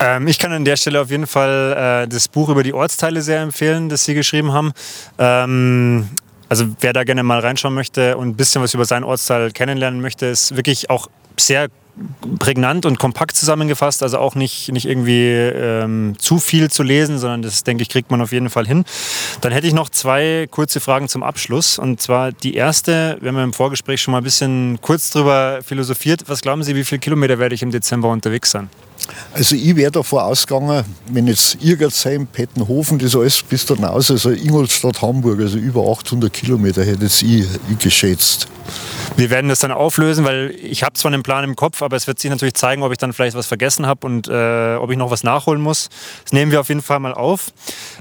Ähm, 0.00 0.26
ich 0.28 0.38
kann 0.38 0.50
an 0.52 0.64
der 0.64 0.76
Stelle 0.76 1.00
auf 1.00 1.10
jeden 1.10 1.26
Fall 1.26 2.04
äh, 2.04 2.08
das 2.08 2.26
Buch 2.28 2.48
über 2.48 2.62
die 2.62 2.72
Ortsteile 2.72 3.20
sehr 3.20 3.42
empfehlen, 3.42 3.90
das 3.90 4.04
Sie 4.04 4.14
geschrieben 4.14 4.52
haben. 4.52 4.72
Ähm, 5.18 6.08
also 6.50 6.66
wer 6.80 6.92
da 6.92 7.04
gerne 7.04 7.22
mal 7.22 7.38
reinschauen 7.38 7.74
möchte 7.74 8.16
und 8.16 8.28
ein 8.28 8.34
bisschen 8.34 8.60
was 8.60 8.74
über 8.74 8.84
seinen 8.84 9.04
Ortsteil 9.04 9.52
kennenlernen 9.52 10.00
möchte, 10.00 10.26
ist 10.26 10.56
wirklich 10.56 10.90
auch 10.90 11.08
sehr 11.38 11.68
prägnant 12.38 12.86
und 12.86 12.98
kompakt 12.98 13.36
zusammengefasst, 13.36 14.02
also 14.02 14.18
auch 14.18 14.34
nicht, 14.34 14.72
nicht 14.72 14.86
irgendwie 14.86 15.28
ähm, 15.28 16.16
zu 16.18 16.38
viel 16.38 16.68
zu 16.70 16.82
lesen, 16.82 17.18
sondern 17.18 17.42
das, 17.42 17.62
denke 17.62 17.82
ich, 17.82 17.88
kriegt 17.88 18.10
man 18.10 18.20
auf 18.20 18.32
jeden 18.32 18.50
Fall 18.50 18.66
hin. 18.66 18.84
Dann 19.42 19.52
hätte 19.52 19.66
ich 19.66 19.74
noch 19.74 19.90
zwei 19.90 20.48
kurze 20.50 20.80
Fragen 20.80 21.08
zum 21.08 21.22
Abschluss. 21.22 21.78
Und 21.78 22.00
zwar 22.00 22.32
die 22.32 22.54
erste, 22.54 23.16
wir 23.20 23.28
haben 23.28 23.36
ja 23.36 23.44
im 23.44 23.52
Vorgespräch 23.52 24.00
schon 24.02 24.12
mal 24.12 24.18
ein 24.18 24.24
bisschen 24.24 24.80
kurz 24.80 25.10
drüber 25.10 25.60
philosophiert. 25.62 26.24
Was 26.26 26.40
glauben 26.40 26.62
Sie, 26.64 26.74
wie 26.74 26.84
viele 26.84 26.98
Kilometer 26.98 27.38
werde 27.38 27.54
ich 27.54 27.62
im 27.62 27.70
Dezember 27.70 28.08
unterwegs 28.08 28.50
sein? 28.50 28.70
Also 29.32 29.56
ich 29.56 29.76
wäre 29.76 29.90
davon 29.90 30.20
ausgegangen, 30.20 30.84
wenn 31.10 31.26
jetzt 31.26 31.58
Irgertsheim, 31.62 32.26
Pettenhofen, 32.26 32.98
das 32.98 33.14
alles 33.14 33.42
bis 33.42 33.66
dann 33.66 33.84
aus, 33.84 34.10
also 34.10 34.30
Ingolstadt, 34.30 35.02
Hamburg, 35.02 35.40
also 35.40 35.58
über 35.58 35.90
800 35.90 36.32
Kilometer 36.32 36.84
hätte 36.84 37.04
ich, 37.04 37.22
ich 37.22 37.78
geschätzt. 37.78 38.48
Wir 39.16 39.30
werden 39.30 39.48
das 39.48 39.58
dann 39.58 39.72
auflösen, 39.72 40.24
weil 40.24 40.54
ich 40.62 40.82
habe 40.82 40.94
zwar 40.94 41.12
einen 41.12 41.22
Plan 41.22 41.44
im 41.44 41.56
Kopf, 41.56 41.82
aber 41.82 41.96
es 41.96 42.06
wird 42.06 42.18
sich 42.18 42.30
natürlich 42.30 42.54
zeigen, 42.54 42.82
ob 42.82 42.92
ich 42.92 42.98
dann 42.98 43.12
vielleicht 43.12 43.36
was 43.36 43.46
vergessen 43.46 43.86
habe 43.86 44.06
und 44.06 44.28
äh, 44.28 44.76
ob 44.76 44.90
ich 44.90 44.96
noch 44.96 45.10
was 45.10 45.24
nachholen 45.24 45.60
muss. 45.60 45.88
Das 46.24 46.32
nehmen 46.32 46.52
wir 46.52 46.60
auf 46.60 46.68
jeden 46.68 46.82
Fall 46.82 47.00
mal 47.00 47.14
auf. 47.14 47.52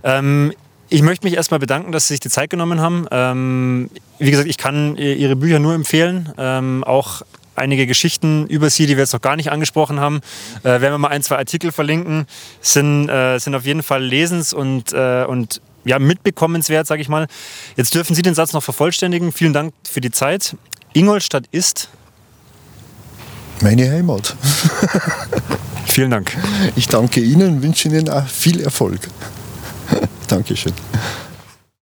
Ähm, 0.03 0.53
ich 0.89 1.01
möchte 1.03 1.25
mich 1.25 1.35
erstmal 1.35 1.59
bedanken, 1.59 1.91
dass 1.91 2.07
Sie 2.07 2.15
sich 2.15 2.19
die 2.19 2.29
Zeit 2.29 2.49
genommen 2.49 2.81
haben. 2.81 3.05
Ähm, 3.11 3.89
wie 4.17 4.31
gesagt, 4.31 4.49
ich 4.49 4.57
kann 4.57 4.97
Ihre 4.97 5.35
Bücher 5.35 5.59
nur 5.59 5.73
empfehlen. 5.73 6.33
Ähm, 6.37 6.83
auch 6.83 7.21
einige 7.59 7.87
Geschichten 7.87 8.47
über 8.47 8.69
Sie, 8.69 8.87
die 8.87 8.95
wir 8.95 9.03
jetzt 9.03 9.13
noch 9.13 9.21
gar 9.21 9.35
nicht 9.35 9.51
angesprochen 9.51 9.99
haben. 9.99 10.21
Äh, 10.61 10.81
werden 10.81 10.93
wir 10.93 10.97
mal 10.97 11.09
ein, 11.09 11.23
zwei 11.23 11.37
Artikel 11.37 11.71
verlinken. 11.71 12.25
Sind, 12.61 13.09
äh, 13.09 13.37
sind 13.37 13.55
auf 13.55 13.65
jeden 13.65 13.83
Fall 13.83 14.03
lesens- 14.03 14.53
und, 14.53 14.93
äh, 14.93 15.25
und 15.25 15.61
ja, 15.85 15.99
mitbekommenswert, 15.99 16.87
sage 16.87 17.01
ich 17.01 17.09
mal. 17.09 17.27
Jetzt 17.75 17.93
dürfen 17.95 18.15
Sie 18.15 18.21
den 18.21 18.35
Satz 18.35 18.53
noch 18.53 18.63
vervollständigen. 18.63 19.31
Vielen 19.31 19.53
Dank 19.53 19.73
für 19.89 20.01
die 20.01 20.11
Zeit. 20.11 20.55
Ingolstadt 20.93 21.45
ist 21.51 21.89
meine 23.61 23.89
Heimat. 23.91 24.35
Vielen 25.85 26.11
Dank. 26.11 26.35
Ich 26.75 26.87
danke 26.87 27.19
Ihnen 27.19 27.55
und 27.55 27.63
wünsche 27.63 27.89
Ihnen 27.89 28.09
auch 28.09 28.27
viel 28.27 28.61
Erfolg. 28.61 29.01
Dankeschön. 30.27 30.73